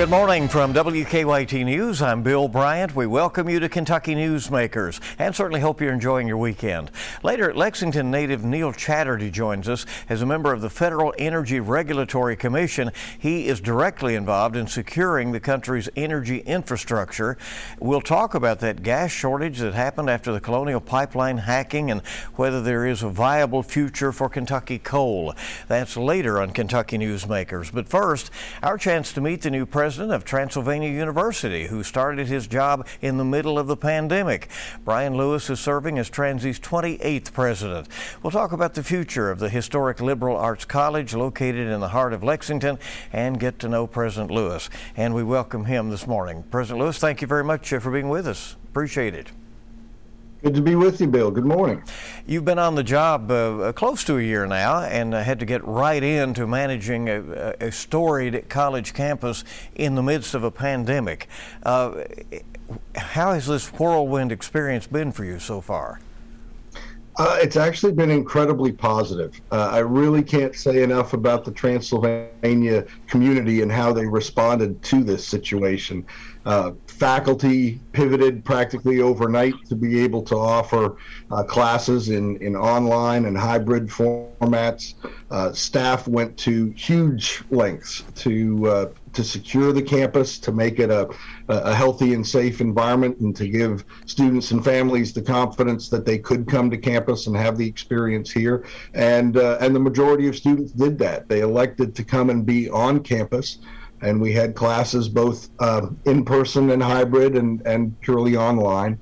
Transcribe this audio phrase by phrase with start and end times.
[0.00, 2.00] Good morning from WKYT News.
[2.00, 2.96] I'm Bill Bryant.
[2.96, 6.90] We welcome you to Kentucky Newsmakers and certainly hope you're enjoying your weekend.
[7.22, 12.34] Later, Lexington native Neil Chatterjee joins us as a member of the Federal Energy Regulatory
[12.34, 12.92] Commission.
[13.18, 17.36] He is directly involved in securing the country's energy infrastructure.
[17.78, 22.00] We'll talk about that gas shortage that happened after the Colonial Pipeline hacking and
[22.36, 25.34] whether there is a viable future for Kentucky coal.
[25.68, 27.70] That's later on Kentucky Newsmakers.
[27.70, 28.30] But first,
[28.62, 33.16] our chance to meet the new president of Transylvania University, who started his job in
[33.16, 34.48] the middle of the pandemic.
[34.84, 37.88] Brien Lewis is serving as Transy's 28th president.
[38.22, 42.12] We'll talk about the future of the historic liberal arts college located in the heart
[42.12, 42.78] of Lexington
[43.12, 44.70] and get to know President Lewis.
[44.96, 46.44] And we welcome him this morning.
[46.50, 48.56] President Lewis, thank you very much uh, for being with us.
[48.68, 49.32] Appreciate it.
[50.42, 51.30] Good to be with you, Bill.
[51.30, 51.82] Good morning.
[52.26, 55.38] You've been on the job uh, uh, close to a year now and uh, had
[55.40, 60.50] to get right into managing a, a, storied college campus in the midst of a
[60.50, 61.28] pandemic.
[61.62, 62.04] Uh,
[62.96, 66.00] how has this whirlwind experience been for you so far?
[67.18, 69.40] Uh, it's actually been incredibly positive.
[69.50, 75.02] Uh, I really can't say enough about the Transylvania community and how they responded to
[75.02, 76.06] this situation.
[76.46, 80.96] Uh, faculty pivoted practically overnight to be able to offer
[81.30, 84.94] uh, classes in, in online and hybrid formats.
[85.30, 90.90] Uh, staff went to huge lengths to uh, to secure the campus, to make it
[90.90, 91.08] a,
[91.48, 96.18] a healthy and safe environment, and to give students and families the confidence that they
[96.18, 98.64] could come to campus and have the experience here.
[98.94, 101.28] And uh, and the majority of students did that.
[101.28, 103.58] They elected to come and be on campus
[104.02, 108.98] and we had classes both uh, in person and hybrid and, and purely online.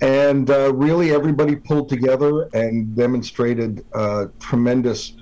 [0.00, 5.14] And uh, really, everybody pulled together and demonstrated uh, tremendous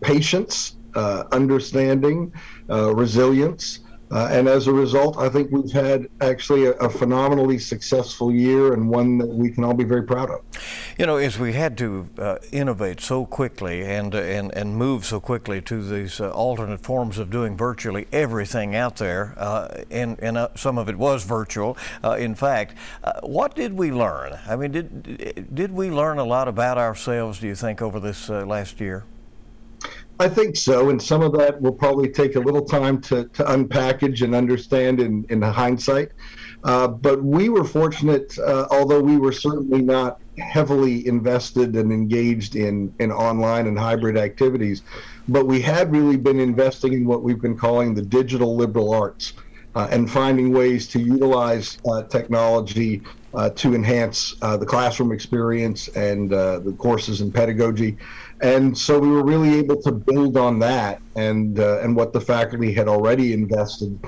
[0.00, 2.32] patience, uh, understanding,
[2.70, 3.80] uh, resilience,
[4.10, 8.72] uh, and as a result, I think we've had actually a, a, phenomenally successful year
[8.72, 10.40] and one that we can all be very proud of.
[10.98, 15.04] You know, as we had to uh, innovate so quickly and, uh, and, and move
[15.04, 20.18] so quickly to these uh, alternate forms of doing virtually everything out there, uh, and,
[20.20, 21.76] and uh, some of it was virtual,
[22.18, 22.74] in fact,
[23.22, 24.38] what did we learn?
[24.46, 28.28] I mean, did, did we learn a lot about ourselves, do you think, over this
[28.28, 29.04] last year?
[30.20, 33.44] I think so, and some of that will probably take a little time to, to
[33.44, 36.10] unpackage and understand in, in hindsight.
[36.64, 42.56] Uh, but we were fortunate, uh, although we were certainly not heavily invested and engaged
[42.56, 44.82] in, in online and hybrid activities,
[45.28, 49.34] but we had really been investing in what we've been calling the digital liberal arts
[49.74, 53.02] uh, and finding ways to utilize uh, technology
[53.34, 57.96] uh, to enhance uh, the classroom experience and the courses and pedagogy
[58.40, 62.20] and so we were really able to build on that and uh, and what the
[62.20, 63.98] faculty had already invested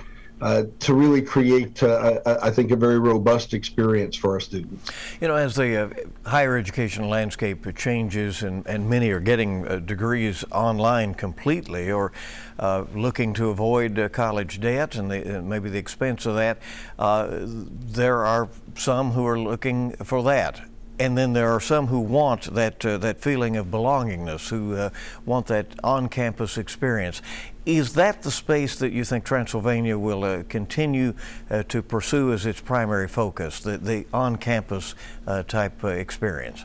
[0.41, 4.91] uh, to really create, uh, I think, a very robust experience for our students.
[5.21, 5.91] You know, as the uh,
[6.31, 12.13] higher education landscape changes and, and many are getting uh, degrees online completely or
[12.59, 16.59] uh, looking to avoid college debt and the, maybe the expense of that,
[16.97, 20.63] there are some who are looking for that
[21.01, 24.91] and then there are some who want that uh, that feeling of belongingness, who uh,
[25.25, 27.23] want that on-campus experience.
[27.65, 31.15] Is that the space that you think Transylvania will uh, continue
[31.51, 34.95] uh, to pursue as its primary focus, the, the on-campus
[35.27, 36.65] uh, type uh, experience?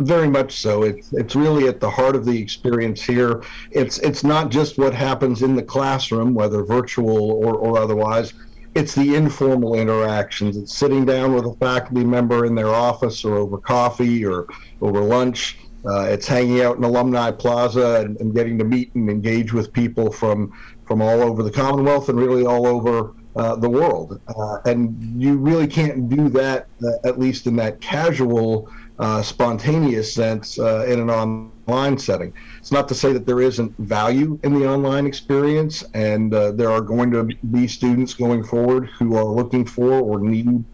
[0.00, 0.82] Very much so.
[0.82, 3.42] It's it's really at the heart of the experience here.
[3.70, 8.32] It's it's not just what happens in the classroom, whether virtual or, or otherwise
[8.74, 10.56] it's the informal interactions.
[10.56, 14.46] It's sitting down with a faculty member in their office or over coffee or
[14.80, 15.58] over lunch.
[15.86, 19.70] Uh, it's hanging out in Alumni Plaza and, and, getting to meet and engage with
[19.70, 20.50] people from
[20.86, 24.20] from all over the Commonwealth and really all over uh, the world.
[24.28, 30.12] Uh, and you really can't do that, uh, at least in that casual, uh, spontaneous
[30.12, 32.32] sense, uh, in an online setting.
[32.64, 36.70] It's not to say that there isn't value in the online experience, and uh, there
[36.70, 40.64] are going to be students going forward who are looking for or need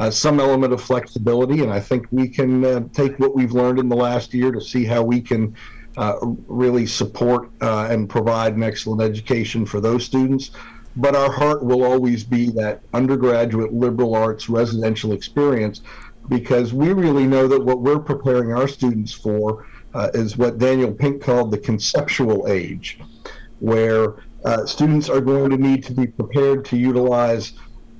[0.00, 1.62] uh, some element of flexibility.
[1.62, 4.60] And I think we can uh, take what we've learned in the last year to
[4.60, 5.54] see how we can
[5.96, 6.16] uh,
[6.48, 10.50] really support uh, and provide an excellent education for those students.
[10.96, 15.82] But our heart will always be that undergraduate liberal arts residential experience
[16.28, 19.64] because we really know that what we're preparing our students for
[19.96, 22.98] uh, is what Daniel Pink called the conceptual age,
[23.60, 27.54] where uh, students are going to need to be prepared to utilize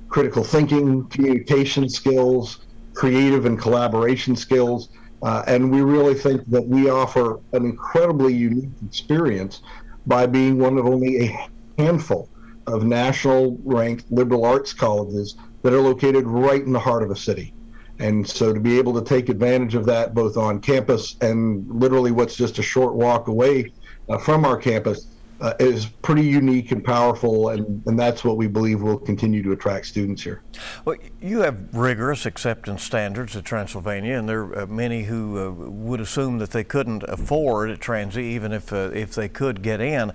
[0.07, 2.59] critical thinking, communication skills,
[2.93, 4.89] creative and collaboration skills.
[5.23, 9.61] Uh, and we really think that we offer an incredibly unique experience
[10.05, 11.49] by being one of only a
[11.79, 12.29] handful
[12.67, 17.15] of national ranked liberal arts colleges that are located right in the heart of a
[17.15, 17.53] city.
[17.99, 22.11] And so to be able to take advantage of that both on campus and literally
[22.11, 23.71] what's just a short walk away
[24.09, 25.07] uh, from our campus
[25.39, 29.51] uh, is pretty unique and powerful, and, and that's what we believe will continue to
[29.51, 30.41] attract students here.
[30.83, 36.01] Well, you have rigorous acceptance standards at Transylvania, and there are many who uh, would
[36.01, 40.11] assume that they couldn't afford at Transy even if, uh, if they could get in.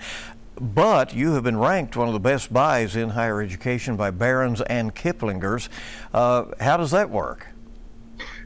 [0.60, 4.60] But you have been ranked one of the best buys in higher education by Barron's
[4.62, 5.68] and Kiplinger's.
[6.12, 7.46] Uh, how does that work?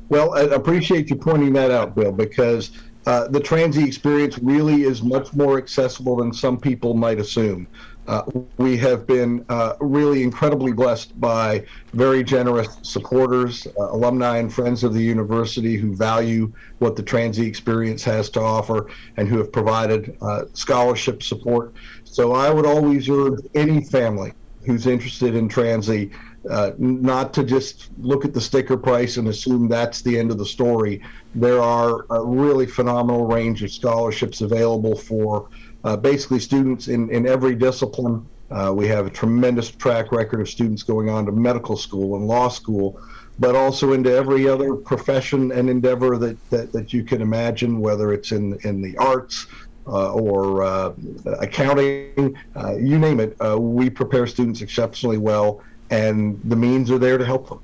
[0.09, 2.71] Well, I appreciate you pointing that out, Bill, because
[3.07, 7.69] uh, the Transy experience really is much more accessible than some people might assume.
[8.07, 8.23] Uh,
[8.59, 14.85] we have been uh, really incredibly blessed by very generous supporters, uh, alumni, and friends
[14.85, 19.51] of the university who value what the Transy experience has to offer and who have
[19.51, 21.75] provided uh, scholarship support.
[22.05, 24.33] So I would always urge any family
[24.65, 26.13] who's interested in Transy
[26.51, 30.39] uh, not to just look at the sticker price and assume that's the end of
[30.39, 31.03] the story.
[31.35, 35.49] There are a really phenomenal range of scholarships available for
[35.85, 38.27] uh, basically students in, in every discipline.
[38.51, 42.27] Uh, we have a tremendous track record of students going on to medical school and
[42.29, 43.01] law school,
[43.39, 48.13] but also into every other profession and endeavor that, that, that you can imagine, whether
[48.13, 49.47] it's in, in the arts,
[49.89, 50.93] uh, or uh,
[51.39, 53.37] accounting, uh, you name it.
[53.41, 57.61] Uh, we prepare students exceptionally well, and the means are there to help them.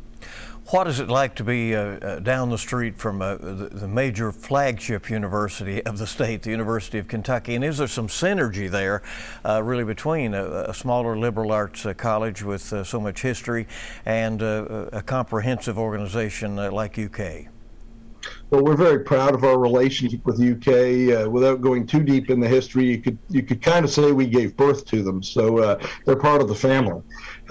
[0.67, 3.89] What is it like to be uh, uh, down the street from uh, the, the,
[3.89, 7.55] major flagship university of the state, the University of Kentucky?
[7.57, 9.03] And is there some synergy there,
[9.45, 13.67] uh, really, between a, a, smaller liberal arts uh, college with uh, so much history
[14.07, 17.49] and a comprehensive organization like UK?
[18.51, 21.27] Well, we're very proud of our relationship with UK.
[21.27, 24.13] Uh, without going too deep in the history, you could you could kind of say
[24.13, 27.01] we gave birth to them, so uh, they're part of the family.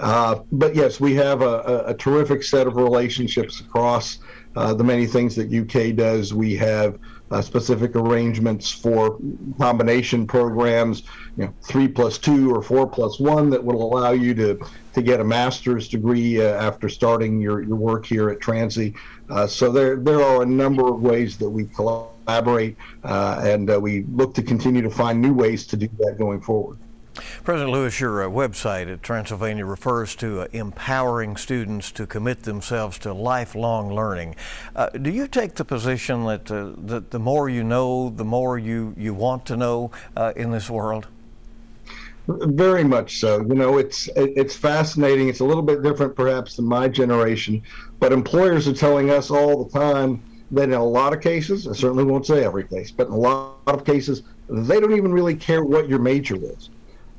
[0.00, 4.18] Uh, but yes, we have a, a, terrific set of relationships across
[4.56, 6.32] uh, the many things that UK does.
[6.34, 6.98] We have
[7.30, 9.18] uh, specific arrangements for
[9.58, 11.04] combination programs,
[11.36, 14.60] you know, three plus two or four plus one that will allow you to
[14.92, 18.94] to get a master's degree uh, after starting your, your work here at Transy.
[19.30, 23.80] Uh, so there there are a number of ways that we collaborate, uh, and uh,
[23.80, 26.78] we look to continue to find new ways to do that going forward.
[27.44, 32.98] President Lewis, your uh, website at Transylvania refers to uh, empowering students to commit themselves
[33.00, 34.34] to lifelong learning.
[34.74, 38.58] Uh, do you take the position that, uh, that the more you know, the more
[38.58, 41.06] you, you want to know uh, in this world?
[42.28, 43.40] Very much so.
[43.40, 45.28] You know, it's it's fascinating.
[45.28, 47.60] It's a little bit different, perhaps, than my generation,
[47.98, 50.22] but employers are telling us all the time
[50.52, 53.16] that in a lot of cases, I certainly won't say every case, but in a
[53.16, 56.70] lot of cases, they don't even really care what your major is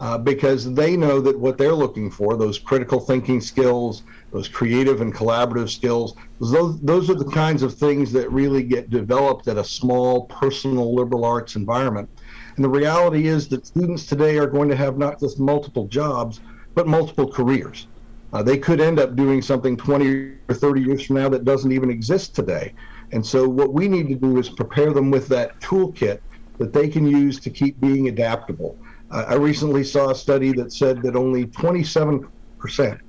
[0.04, 4.04] uh, because they know that what they're looking for, those critical thinking skills,
[4.34, 8.90] those creative and collaborative skills, those, those are the kinds of things that really get
[8.90, 12.10] developed at a small personal liberal arts environment.
[12.58, 16.42] And the reality is that students today are going to have not just multiple jobs,
[16.76, 17.88] but multiple careers.
[18.34, 20.06] Uh, they could end up doing something 20
[20.50, 22.74] or 30 years from now that doesn't even exist today.
[23.14, 26.20] And so, what we need to do is prepare them with that toolkit
[26.60, 28.78] that they can use to keep being adaptable.
[29.14, 33.00] I recently saw a study that said that only 27%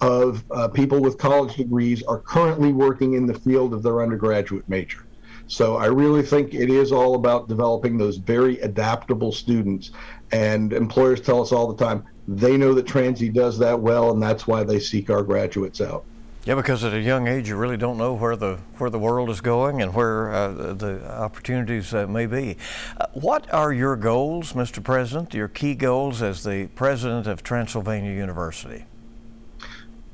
[0.00, 4.66] of uh, people with college degrees are currently working in the field of their undergraduate
[4.68, 5.04] major.
[5.46, 9.90] So I really think it is all about developing those very adaptable students.
[10.32, 14.22] And employers tell us all the time they know that Transy does that well, and
[14.22, 16.06] that's why they seek our graduates out.
[16.46, 19.30] Yeah, because at a young age, you really don't know where the where the world
[19.30, 22.58] is going and where uh, the opportunities uh, may be.
[23.00, 24.84] Uh, what are your goals, Mr.
[24.84, 25.32] President?
[25.32, 28.84] Your key goals as the president of Transylvania University?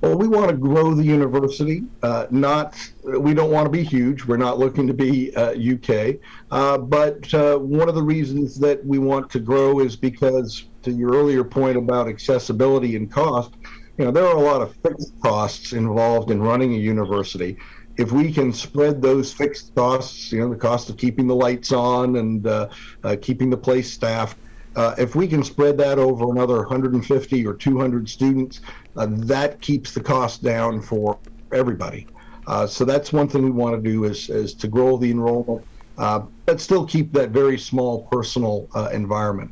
[0.03, 1.83] Well, we want to grow the university.
[2.03, 4.25] Uh, not, we don't want to be huge.
[4.25, 6.21] We're not looking to be UK.
[6.51, 10.91] Uh, uh, but one of the reasons that we want to grow is because, to
[10.91, 13.53] your earlier point about accessibility and cost,
[14.01, 17.59] you know, there are a lot of fixed costs involved in running a university.
[17.99, 21.71] If we can spread those fixed costs, you know, the cost of keeping the lights
[21.71, 22.71] on and uh,
[23.05, 24.39] uh, keeping the place staffed,
[24.75, 28.63] uh, if we can spread that over another 150 or 200 students,
[28.97, 31.21] uh, that keeps the cost down for
[31.53, 32.09] everybody.
[32.47, 35.63] Uh, so that's one thing we want to do is, is to grow the enrollment,
[35.99, 39.51] uh, but still keep that very small personal environment.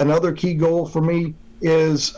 [0.00, 2.12] another key goal for me is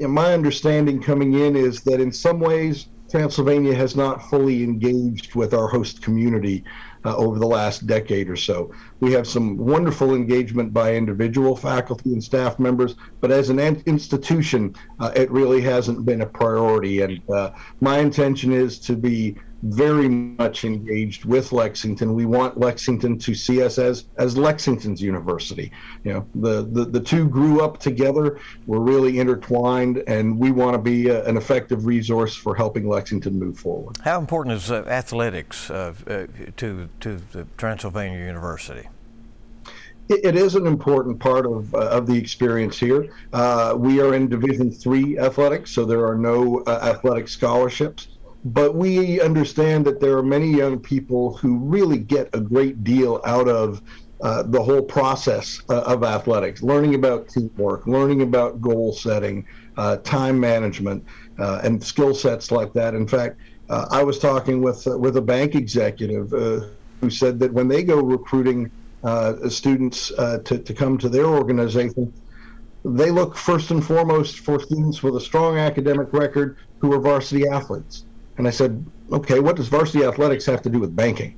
[0.00, 5.54] my understanding coming in is that in some ways Transylvania has not fully engaged with
[5.54, 6.62] our host community
[7.04, 8.70] uh, over the last decade or so.
[9.00, 14.74] We have some wonderful engagement by individual faculty and staff members, but as an institution,
[15.00, 17.00] uh, it really hasn't been a priority.
[17.00, 22.14] And uh, my intention is to be very much engaged with Lexington.
[22.14, 25.72] We want Lexington to see us as as Lexington's university.
[26.04, 28.38] You know, the the, the two grew up together.
[28.66, 33.38] We're really intertwined, and we want to be a, an effective resource for helping Lexington
[33.38, 33.96] move forward.
[34.02, 38.88] How important is uh, athletics uh, uh, to to the Transylvania University?
[40.10, 43.12] it is an important part of, uh, of the experience here.
[43.32, 48.08] Uh, we are in Division Three athletics, so there are no uh, athletic scholarships.
[48.44, 53.20] But we understand that there are many young people who really get a great deal
[53.24, 53.82] out of
[54.20, 59.44] uh, the whole process uh, of athletics, learning about teamwork, learning about goal setting,
[59.76, 61.04] uh, time management,
[61.38, 62.94] uh, and skill sets like that.
[62.94, 67.52] In fact, uh, I was talking with uh, with a bank executive who said that
[67.52, 68.72] when they go recruiting
[69.48, 72.12] students to, to come to their organization,
[72.84, 77.46] they look first and foremost for students with a strong academic record who are varsity
[77.46, 78.04] athletes.
[78.38, 81.36] And I said, okay, what does varsity athletics have to do with banking?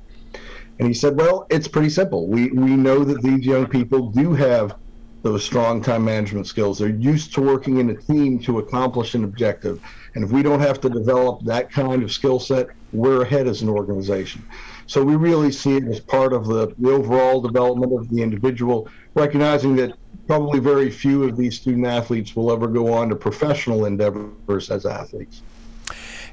[0.79, 2.27] And he said, well, it's pretty simple.
[2.27, 4.75] We, we know that these young people do have
[5.23, 6.79] those strong time management skills.
[6.79, 9.81] They're used to working in a team to accomplish an objective.
[10.15, 13.61] And if we don't have to develop that kind of skill set, we're ahead as
[13.61, 14.43] an organization.
[14.87, 18.89] So we really see it as part of the, the overall development of the individual,
[19.13, 19.93] recognizing that
[20.27, 24.85] probably very few of these student athletes will ever go on to professional endeavors as
[24.85, 25.43] athletes.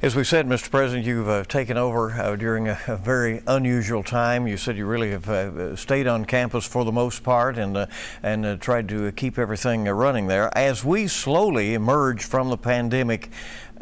[0.00, 0.70] As we said, Mr.
[0.70, 4.46] President, you've uh, taken over uh, during a, a, very unusual time.
[4.46, 7.86] You said you really have uh, stayed on campus for the most part and uh,
[8.22, 10.56] and uh, tried to keep everything uh, running there.
[10.56, 13.28] As we slowly emerge from the pandemic,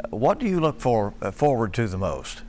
[0.09, 2.41] what do you look for forward to the most?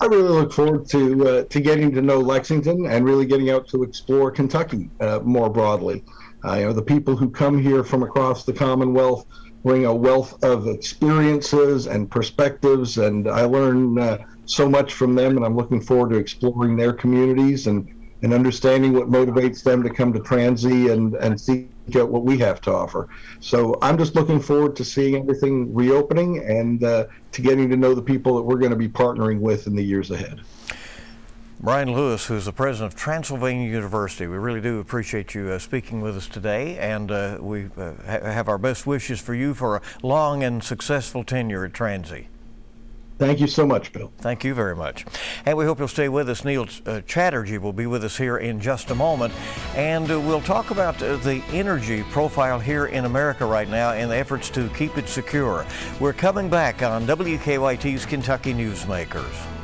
[0.00, 3.82] I really look forward to to getting to know Lexington and really getting out to
[3.82, 4.88] explore Kentucky
[5.24, 6.04] more broadly.
[6.44, 9.26] you know, the people who come here from across the Commonwealth
[9.64, 15.36] bring a wealth of experiences and perspectives, and I learn uh, so much from them.
[15.36, 17.88] And I'm looking forward to exploring their communities and
[18.22, 22.38] and understanding what motivates them to come to Transy and and seek out what we
[22.38, 23.08] have to offer.
[23.40, 27.94] So I'm just looking forward to seeing everything reopening and uh, to getting to know
[27.94, 30.40] the people that we're going to be partnering with in the years ahead.
[31.62, 34.26] Brien Lewis, who's the president of Transylvania University.
[34.26, 38.20] We really do appreciate you uh, speaking with us today, and uh, we uh, ha
[38.22, 42.28] have our best wishes for you for a long and successful tenure at Transy.
[43.18, 44.10] Thank you so much, Bill.
[44.20, 45.04] Thank you very much.
[45.44, 46.46] And we hope you'll stay with us.
[46.46, 49.34] Neil uh, Chatterjee will be with us here in just a moment.
[49.76, 54.10] And uh, we'll talk about uh, the energy profile here in America right now and
[54.10, 55.66] the efforts to keep it secure.
[56.00, 59.59] We're coming back on WKYT's Kentucky Newsmakers.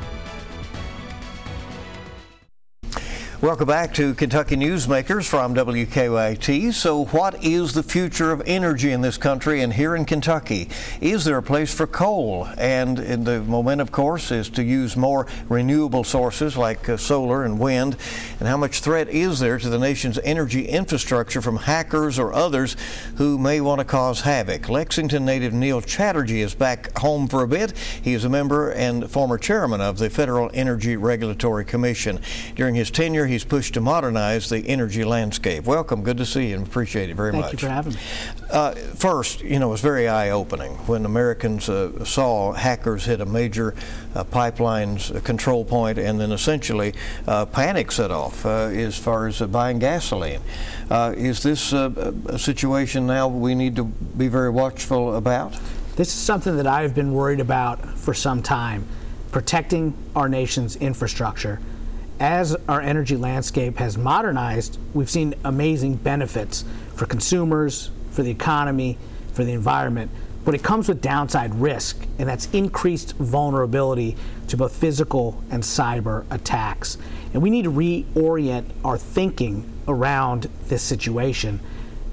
[3.39, 6.73] Welcome back to Kentucky Newsmakers from WKYT.
[6.73, 10.69] So, what is the future of energy in this country and here in Kentucky?
[11.01, 12.47] Is there a place for coal?
[12.57, 17.59] And, the moment, of course, is to use more renewable sources like uh, solar and
[17.59, 17.95] wind.
[18.39, 22.75] And how much threat is there to the nation's energy infrastructure from hackers or others
[23.17, 24.67] who may want to cause havoc?
[24.67, 27.77] Lexington native Neil Chatterjee is back home for a bit.
[27.77, 32.19] He is a member and former chairman of the Federal Energy Regulatory Commission.
[32.55, 35.65] During his tenure, he's pushed to modernize the energy landscape.
[35.65, 36.03] Welcome.
[36.03, 37.51] Good to see you and appreciate it very Thank much.
[37.51, 37.99] Thank you for having me.
[38.49, 43.21] Uh, first, you know, it was very eye opening when Americans uh, saw hackers hit
[43.21, 43.75] a major
[44.15, 46.93] uh, pipeline's control point and then essentially
[47.27, 50.41] uh, panic set off uh, as far as uh, buying gasoline.
[50.89, 55.53] is this a situation now we need to be very watchful about?
[55.95, 58.87] This is something that I've been worried about for some time
[59.31, 61.59] protecting our nation's infrastructure
[62.19, 68.97] as our energy landscape has modernized, we've seen amazing benefits for consumers, for the economy,
[69.33, 70.09] for the environment.
[70.43, 74.15] But it comes with downside risk, and that's increased vulnerability
[74.47, 76.97] to both physical and cyber attacks.
[77.33, 81.59] And we need to reorient our thinking around this situation.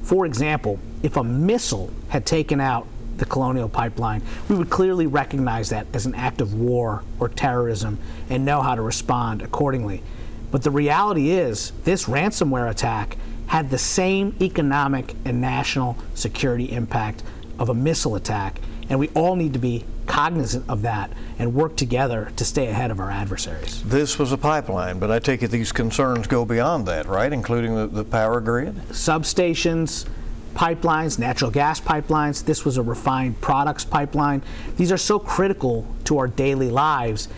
[0.03, 2.87] For example, if a missile had taken out
[3.25, 7.99] the colonial pipeline, we would clearly recognize that as an act of war or terrorism
[8.29, 10.03] and know how to respond accordingly.
[10.51, 13.17] But the reality is, this ransomware attack
[13.47, 17.23] had the same economic and national security impact
[17.59, 21.77] of a missile attack, and we all need to be cognizant of that and work
[21.77, 23.83] together to stay ahead of our adversaries.
[23.85, 27.33] This was a pipeline, but I take it these concerns go beyond that, right?
[27.33, 28.77] Including the, the power grid?
[28.91, 30.07] Substations,
[30.55, 32.45] pipelines, natural gas pipelines.
[32.45, 34.43] This was a refined products pipeline.
[34.77, 37.29] These are so critical to our daily lives.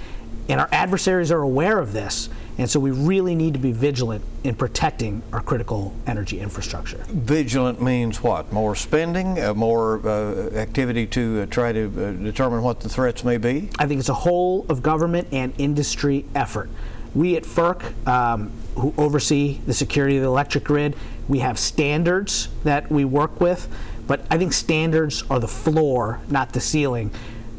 [0.48, 2.28] And our adversaries are aware of this.
[2.58, 7.04] And so we really need to be vigilant in protecting our critical energy infrastructure.
[7.08, 8.50] Vigilant means what?
[8.50, 13.24] More spending, uh, more uh, activity to uh, try to uh, determine what the threats
[13.24, 13.68] may be?
[13.78, 16.70] I think it's a whole of government and industry effort.
[17.14, 20.96] We at FERC, um, who oversee the security of the electric grid,
[21.28, 23.68] we have standards that we work with,
[24.06, 27.10] but I think standards are the floor, not the ceiling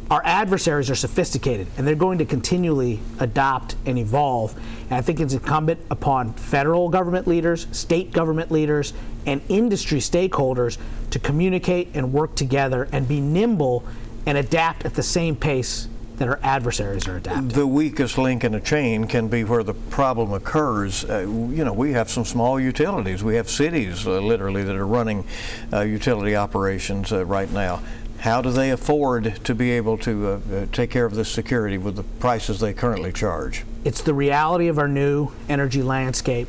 [0.09, 4.55] our adversaries are sophisticated and they're going to continually adopt and evolve.
[4.83, 8.93] And I think it's incumbent upon federal government leaders, state government leaders,
[9.25, 10.77] and industry stakeholders
[11.09, 13.85] to communicate and work together and be nimble
[14.25, 17.47] and adapt at the same pace that our adversaries are adapting.
[17.49, 21.05] The weakest link in a chain can be where the problem occurs.
[21.05, 23.23] Uh, you know, we have some small utilities.
[23.23, 25.25] We have cities, uh, literally, that are running
[25.71, 27.81] uh, utility operations uh, right now.
[28.19, 31.77] How do they afford to be able to uh, uh, take care of this security
[31.77, 33.63] with the prices they currently charge?
[33.85, 36.47] It's the reality of our new energy landscape.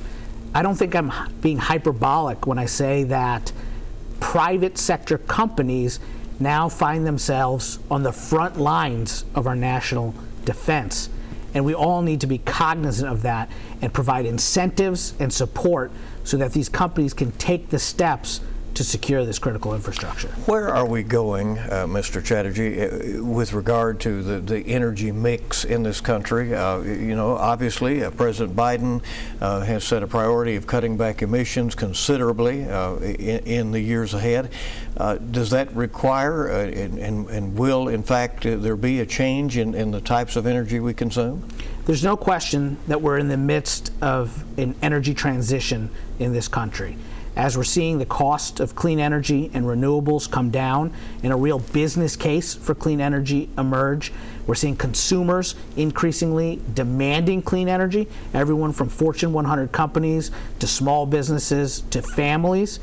[0.54, 3.52] I don't think I'm being hyperbolic when I say that
[4.18, 6.00] private sector companies
[6.40, 10.14] now find themselves on the front lines of our national
[10.44, 11.08] defense.
[11.54, 15.90] And we all need to be cognizant of that and provide incentives and support
[16.24, 18.40] so that these companies can take the steps
[18.74, 20.28] to secure this critical infrastructure.
[20.46, 22.24] Where are we going, uh, Mr.
[22.24, 26.54] Chatterjee, uh, with regard to the, the energy mix in this country?
[26.54, 29.02] Uh, you know, obviously, uh, President Biden
[29.40, 34.14] uh, has set a priority of cutting back emissions considerably uh, in, in, the years
[34.14, 34.50] ahead.
[35.30, 39.90] does that require and, and, and, will, in fact, there be a change in, in
[39.90, 41.42] the types of energy we consume?
[41.84, 46.96] There's no question that we're in the midst of an energy transition in this country
[47.38, 51.60] as we're seeing the cost of clean energy and renewables come down and a real
[51.60, 54.12] business case for clean energy emerge.
[54.48, 61.82] We're seeing consumers increasingly demanding clean energy, everyone from Fortune 100 companies to small businesses
[61.90, 62.80] to families.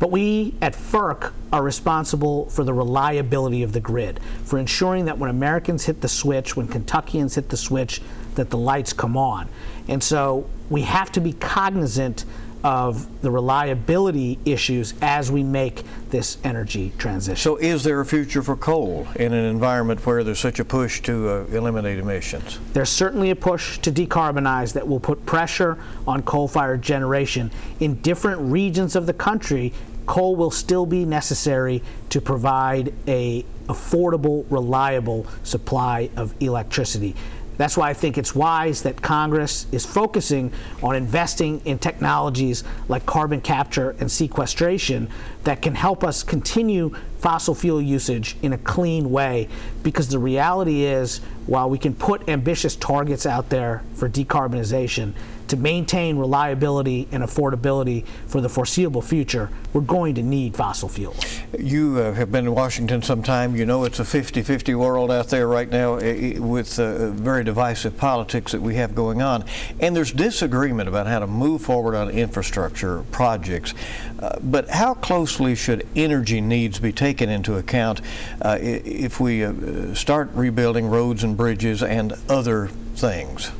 [0.00, 5.18] But we at FERC are responsible for the reliability of the grid, for ensuring that
[5.18, 8.00] when Americans hit the switch, when Kentuckians hit the switch,
[8.36, 9.48] that the lights come on.
[9.88, 12.24] And so we have to be cognizant
[12.64, 17.36] of the reliability issues as we make this energy transition.
[17.36, 21.00] So, is there a future for coal in an environment where there's such a push
[21.02, 22.58] to uh, eliminate emissions?
[22.72, 27.50] There's certainly a push to decarbonize that will put pressure on coal fired generation.
[27.80, 29.72] In different regions of the country,
[30.06, 37.14] coal will still be necessary to provide a affordable, reliable supply of electricity.
[37.58, 43.04] That's why I think it's wise that Congress is focusing on investing in technologies like
[43.04, 45.10] carbon capture and sequestration
[45.44, 49.48] that can help us continue fossil fuel usage in a clean way.
[49.82, 55.14] Because the reality is, while we can put ambitious targets out there for decarbonization,
[55.48, 61.40] to maintain reliability and affordability for the foreseeable future, we're going to need fossil fuels.
[61.58, 63.56] You uh, have been in Washington some time.
[63.56, 67.96] You know it's a 50 50 world out there right now with uh, very divisive
[67.96, 69.44] politics that we have going on.
[69.80, 73.74] And there's disagreement about how to move forward on infrastructure projects.
[74.18, 78.00] Uh, but how closely should energy needs be taken into account
[78.42, 83.52] uh, if we uh, start rebuilding roads and bridges and other things?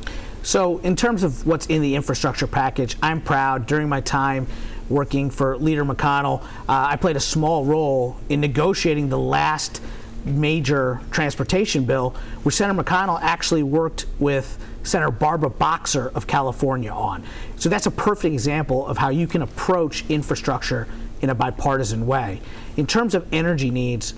[0.49, 4.47] So, in terms of what's in the infrastructure package, I'm proud during my time
[4.89, 9.79] working for Leader McConnell, uh, I played a small role in negotiating the last
[10.25, 17.23] major transportation bill, which Senator McConnell actually worked with Senator Barbara Boxer of California on.
[17.57, 20.87] So that's a perfect example of how you can approach infrastructure
[21.21, 22.41] in a bipartisan way.
[22.75, 24.15] In terms of energy needs,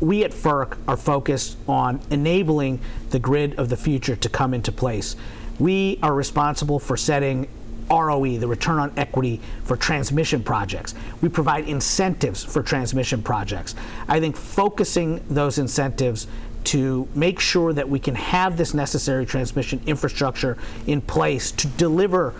[0.00, 4.72] we at FERC are focused on enabling the grid of the future to come into
[4.72, 5.14] place.
[5.58, 7.48] We are responsible for setting
[7.90, 10.94] ROE, the return on equity for transmission projects.
[11.20, 13.74] We provide incentives for transmission projects.
[14.08, 16.26] I think focusing those incentives
[16.64, 22.34] to make sure that we can have this necessary transmission infrastructure in place to deliver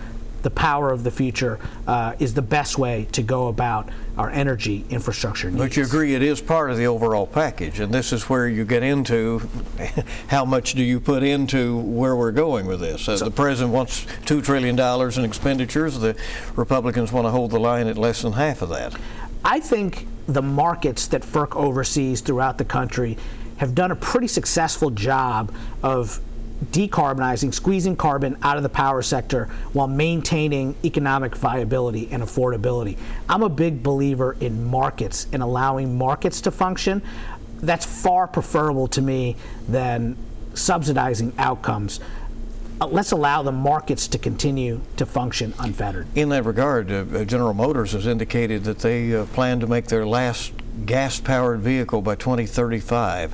[0.45, 4.85] the power of the future uh, is the best way to go about our energy
[4.91, 5.59] infrastructure needs.
[5.59, 8.63] But you agree it is part of the overall package, and this is where you
[8.63, 9.41] get into
[10.27, 13.09] how much do you put into where we're going with this.
[13.09, 15.97] Uh, so, the president wants $2 trillion in expenditures.
[15.99, 16.15] The
[16.55, 18.95] Republicans want to hold the line at less than half of that.
[19.43, 23.17] I think the markets that FERC oversees throughout the country
[23.57, 26.19] have done a pretty successful job of
[26.63, 32.97] decarbonizing, squeezing carbon out of the power sector while maintaining economic viability and affordability.
[33.27, 37.01] I'm a big believer in markets and allowing markets to function.
[37.57, 39.35] That's far preferable to me
[39.67, 40.17] than
[40.53, 41.99] subsidizing outcomes.
[42.81, 46.07] uh, let's allow the markets to continue to function unfettered.
[46.15, 49.87] In that regard, uh, uh General Motors has indicated that they uh, plan to make
[49.87, 50.53] their last
[50.85, 53.33] gas powered vehicle by 2035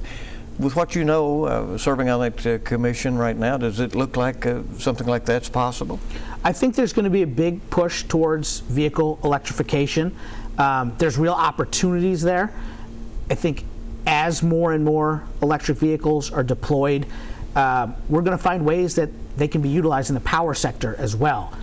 [0.62, 4.15] with what you know, uh, serving on that uh, commission right now, does it look
[4.15, 6.00] like uh, something like that's possible?
[6.43, 10.15] I think there's going to be a big push towards vehicle electrification.
[10.58, 12.54] Um, there's real opportunities there.
[13.30, 13.65] I think
[14.06, 17.08] as more and more electric vehicles are deployed,
[17.56, 20.95] uh, we're going to find ways that they can be utilized in the power sector
[20.97, 21.54] as well.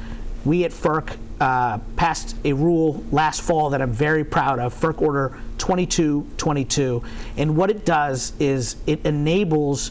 [0.45, 5.03] We at FERC uh, passed a rule last fall that I'm very proud of, FERC
[5.03, 7.03] Order 2222.
[7.37, 9.91] And what it does is it enables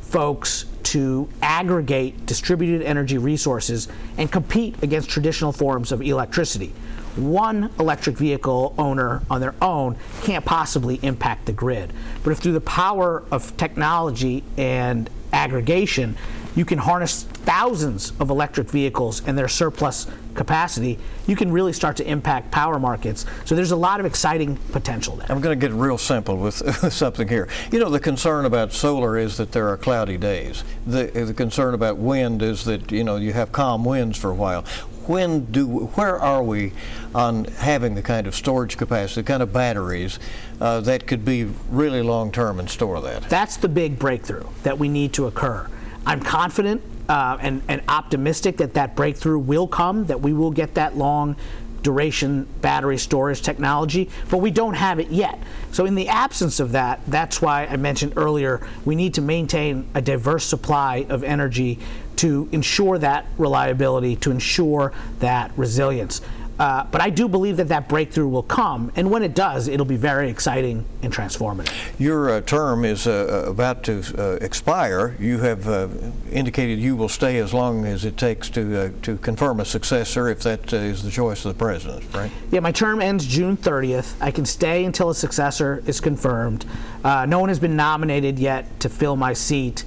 [0.00, 3.86] folks to aggregate distributed energy resources
[4.18, 6.72] and compete against traditional forms of electricity.
[7.16, 11.92] One electric vehicle owner on their own can't possibly impact the grid.
[12.24, 16.16] But if through the power of technology and aggregation,
[16.56, 21.96] you can harness thousands of electric vehicles and their surplus capacity, you can really start
[21.96, 23.26] to impact power markets.
[23.44, 25.26] So there's a lot of exciting potential there.
[25.30, 26.54] I'm going to get real simple with
[26.92, 27.48] something here.
[27.72, 30.64] You know, the concern about solar is that there are cloudy days.
[30.86, 34.34] The, the concern about wind is that, you know, you have calm winds for a
[34.34, 34.64] while
[35.06, 36.72] when do where are we
[37.14, 40.20] on having the kind of storage capacity, the kind of batteries
[40.60, 43.28] uh, that could be really long term and store that?
[43.28, 45.66] That's the big breakthrough that we need to occur.
[46.06, 50.74] I'm confident uh, and, and optimistic that that breakthrough will come, that we will get
[50.74, 51.36] that long
[51.82, 55.38] duration battery storage technology, but we don't have it yet.
[55.72, 59.88] So, in the absence of that, that's why I mentioned earlier we need to maintain
[59.94, 61.78] a diverse supply of energy
[62.16, 66.20] to ensure that reliability, to ensure that resilience.
[66.60, 69.86] Uh, but I do believe that that breakthrough will come, and when it does, it'll
[69.86, 71.72] be very exciting and transformative.
[71.98, 75.16] Your uh, term is uh, uh about to uh, expire.
[75.18, 75.88] You have uh,
[76.30, 80.40] indicated you will stay as long as it takes to to confirm a successor, if
[80.40, 82.30] that is the choice of the president, right?
[82.50, 84.14] Yeah, my term ends June 30th.
[84.20, 86.66] I can stay until a successor is confirmed.
[87.02, 89.84] no one has been nominated yet to fill my seat.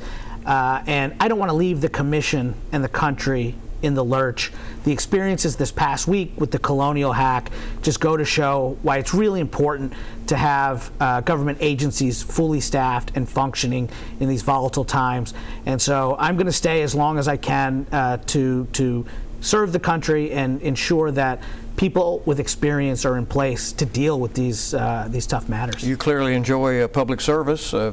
[0.47, 4.51] and I don't want to leave the commission and the country in the lurch.
[4.85, 9.13] The experiences this past week with the colonial hack just go to show why it's
[9.13, 9.93] really important
[10.27, 15.33] to have uh, government agencies fully staffed and functioning in these volatile times.
[15.65, 19.05] And so I'm going to stay as long as I can uh, to to
[19.41, 21.43] serve the country and ensure that
[21.75, 25.83] people with experience are in place to deal with these uh, these tough matters.
[25.83, 27.73] You clearly enjoy uh, public service.
[27.73, 27.91] Uh,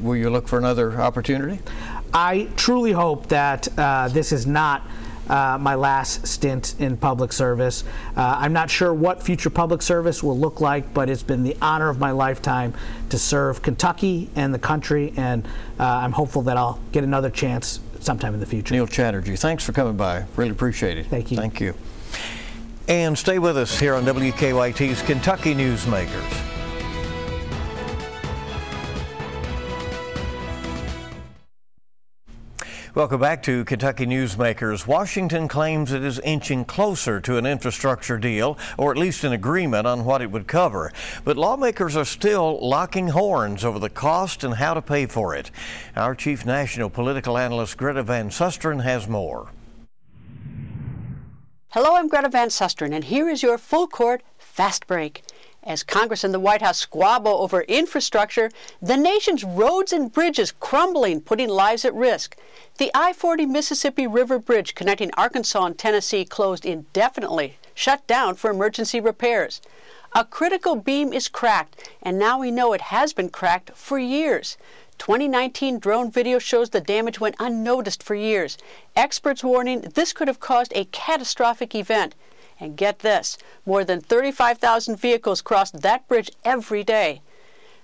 [0.00, 1.58] will you look for another opportunity?
[2.14, 4.86] I truly hope that uh, this is not
[5.28, 7.84] uh, my last stint in public service.
[8.16, 11.56] Uh, I'm not sure what future public service will look like, but it's been the
[11.62, 12.74] honor of my lifetime
[13.10, 15.44] to serve Kentucky and the country, and
[15.78, 18.74] uh, I'm hopeful that I'll get another chance sometime in the future.
[18.74, 20.24] Neil Chatterjee, thanks for coming by.
[20.36, 21.06] Really appreciate it.
[21.06, 21.36] Thank you.
[21.36, 21.74] Thank you.
[22.88, 26.51] And stay with us here on WKYT's Kentucky Newsmakers.
[32.94, 34.86] Welcome back to Kentucky Newsmakers.
[34.86, 39.86] Washington claims it is inching closer to an infrastructure deal, or at least an agreement
[39.86, 40.92] on what it would cover.
[41.24, 45.50] But lawmakers are still locking horns over the cost and how to pay for it.
[45.96, 49.48] Our chief national political analyst, Greta Van Susteren, has more.
[51.68, 55.22] Hello, I'm Greta Van Susteren, and here is your full court fast break.
[55.64, 61.20] As Congress and the White House squabble over infrastructure, the nation's roads and bridges crumbling,
[61.20, 62.36] putting lives at risk.
[62.78, 68.50] The I 40 Mississippi River Bridge connecting Arkansas and Tennessee closed indefinitely, shut down for
[68.50, 69.60] emergency repairs.
[70.16, 74.56] A critical beam is cracked, and now we know it has been cracked for years.
[74.98, 78.58] 2019 drone video shows the damage went unnoticed for years.
[78.96, 82.16] Experts warning this could have caused a catastrophic event.
[82.62, 87.20] And get this more than 35,000 vehicles cross that bridge every day.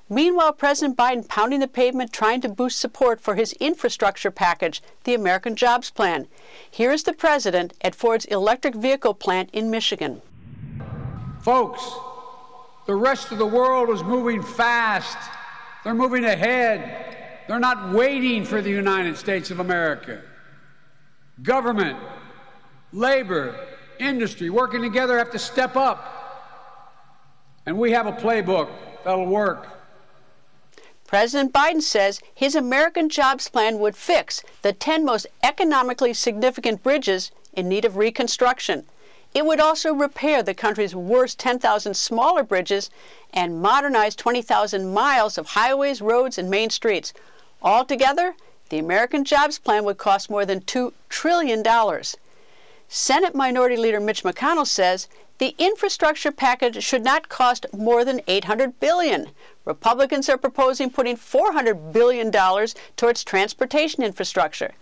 [0.09, 5.15] Meanwhile, President Biden pounding the pavement trying to boost support for his infrastructure package, the
[5.15, 6.29] American Jobs Plan.
[6.71, 10.23] Here is the president at Ford's electric vehicle plant in Michigan.
[11.43, 11.83] Folks,
[12.87, 15.19] the rest of the world is moving fast.
[15.83, 17.17] They're moving ahead.
[17.49, 20.23] They're not waiting for the United States of America.
[21.43, 21.99] Government,
[22.93, 23.68] labor,
[24.01, 26.15] industry working together have to step up.
[27.67, 28.69] And we have a playbook
[29.05, 29.69] that'll work.
[31.07, 37.31] President Biden says his American Jobs Plan would fix the 10 most economically significant bridges
[37.55, 38.85] in need of reconstruction.
[39.35, 42.91] It would also repair the country's worst 10,000 smaller bridges
[43.33, 47.13] and modernize 20,000 miles of highways, roads, and main streets.
[47.63, 48.35] Altogether,
[48.71, 51.63] The American Jobs Plan would cost more than $2 trillion.
[52.91, 58.81] Senate Minority Leader Mitch McConnell says the infrastructure package should not cost more than 800
[58.81, 59.31] billion.
[59.67, 64.73] Republicans are proposing putting 400 billion dollars towards transportation infrastructure.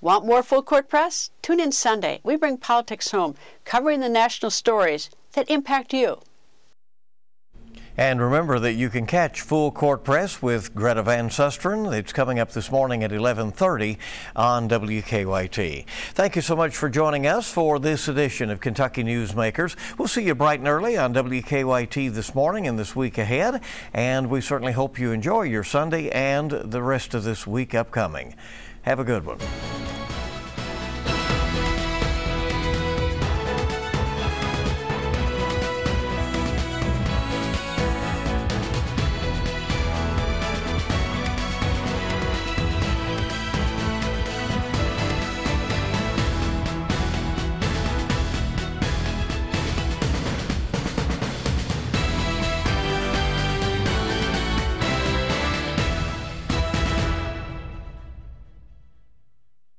[0.00, 1.30] Want more full court press?
[1.42, 2.20] Tune in Sunday.
[2.22, 6.20] We bring politics home, covering the national stories that impact you.
[7.98, 11.92] And remember that you can catch Full Court Press with Greta Van Susteren.
[11.92, 13.98] It's coming up this morning at 11:30
[14.36, 15.84] on WKYT.
[16.14, 19.74] Thank you so much for joining us for this edition of Kentucky Newsmakers.
[19.98, 23.60] We'll see you bright and early on WKYT this morning and this week ahead,
[23.92, 28.36] and we certainly hope you enjoy your Sunday and the rest of this week upcoming.
[28.82, 29.38] Have a good one.